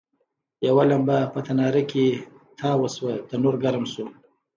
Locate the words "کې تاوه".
1.91-2.87